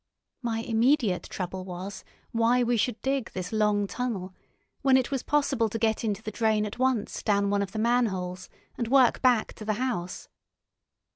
My 0.41 0.61
immediate 0.61 1.21
trouble 1.29 1.63
was 1.63 2.03
why 2.31 2.63
we 2.63 2.75
should 2.75 2.99
dig 3.03 3.29
this 3.33 3.51
long 3.51 3.85
tunnel, 3.85 4.33
when 4.81 4.97
it 4.97 5.11
was 5.11 5.21
possible 5.21 5.69
to 5.69 5.77
get 5.77 6.03
into 6.03 6.23
the 6.23 6.31
drain 6.31 6.65
at 6.65 6.79
once 6.79 7.21
down 7.21 7.51
one 7.51 7.61
of 7.61 7.71
the 7.71 7.77
manholes, 7.77 8.49
and 8.79 8.87
work 8.87 9.21
back 9.21 9.53
to 9.53 9.63
the 9.63 9.73
house. 9.73 10.27